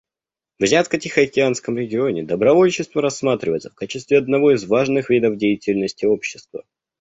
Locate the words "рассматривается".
3.03-3.69